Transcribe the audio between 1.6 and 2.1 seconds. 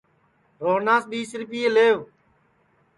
لیوَ